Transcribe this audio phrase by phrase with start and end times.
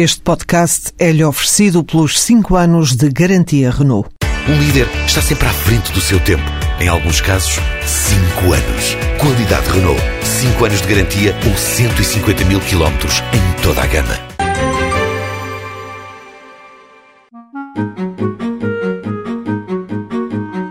[0.00, 4.08] Este podcast é-lhe oferecido pelos 5 anos de garantia Renault.
[4.48, 6.44] Um líder está sempre à frente do seu tempo.
[6.78, 8.96] Em alguns casos, 5 anos.
[9.20, 10.00] Qualidade Renault.
[10.22, 14.14] 5 anos de garantia ou 150 mil quilómetros em toda a gama.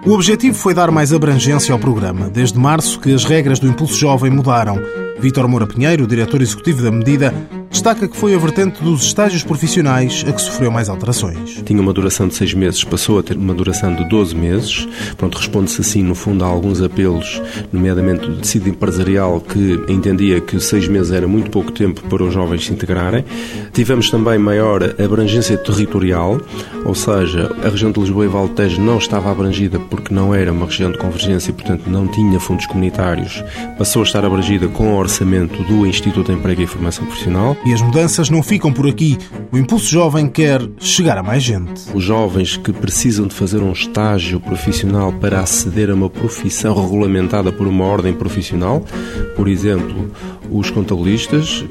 [0.05, 2.29] O objetivo foi dar mais abrangência ao programa.
[2.29, 4.81] Desde março que as regras do Impulso Jovem mudaram.
[5.19, 7.33] Vítor Moura Pinheiro, diretor executivo da medida,
[7.69, 11.61] destaca que foi a vertente dos estágios profissionais a que sofreu mais alterações.
[11.65, 14.87] Tinha uma duração de seis meses, passou a ter uma duração de 12 meses.
[15.17, 20.59] Pronto, responde-se assim, no fundo, a alguns apelos, nomeadamente do tecido empresarial, que entendia que
[20.59, 23.25] seis meses era muito pouco tempo para os jovens se integrarem.
[23.73, 26.39] Tivemos também maior abrangência territorial,
[26.85, 30.65] ou seja, a região de Lisboa e Valtejo não estava abrangida porque não era uma
[30.65, 33.43] região de convergência e, portanto, não tinha fundos comunitários.
[33.77, 37.56] Passou a estar abrangida com o orçamento do Instituto de Emprego e Formação Profissional.
[37.65, 39.17] E as mudanças não ficam por aqui.
[39.51, 41.81] O Impulso Jovem quer chegar a mais gente.
[41.93, 47.51] Os jovens que precisam de fazer um estágio profissional para aceder a uma profissão regulamentada
[47.51, 48.83] por uma ordem profissional,
[49.35, 50.11] por exemplo,
[50.49, 51.65] os contabilistas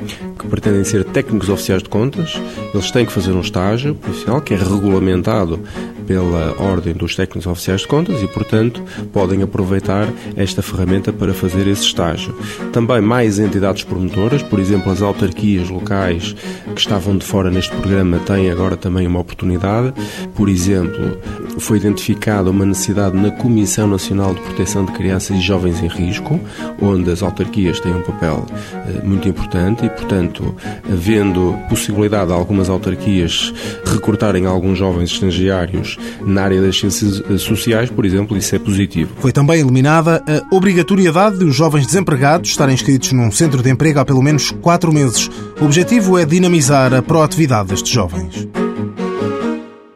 [0.47, 2.41] que pretendem ser técnicos oficiais de contas,
[2.73, 5.61] eles têm que fazer um estágio profissional que é regulamentado
[6.07, 11.67] pela Ordem dos Técnicos Oficiais de Contas e, portanto, podem aproveitar esta ferramenta para fazer
[11.67, 12.35] esse estágio.
[12.73, 16.35] Também mais entidades promotoras, por exemplo, as autarquias locais
[16.75, 19.93] que estavam de fora neste programa têm agora também uma oportunidade.
[20.35, 21.19] Por exemplo,
[21.59, 26.39] foi identificada uma necessidade na Comissão Nacional de Proteção de Crianças e Jovens em Risco,
[26.81, 30.36] onde as autarquias têm um papel eh, muito importante e, portanto,
[30.85, 33.53] havendo possibilidade de algumas autarquias
[33.85, 39.13] recrutarem alguns jovens estagiários na área das ciências eh, sociais, por exemplo, isso é positivo.
[39.19, 44.01] Foi também eliminada a obrigatoriedade de os jovens desempregados estarem inscritos num centro de emprego
[44.01, 45.31] há pelo menos quatro meses.
[45.61, 48.49] O objetivo é dinamizar a proatividade destes jovens.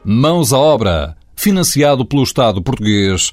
[0.05, 3.33] Mãos à obra, financiado pelo Estado português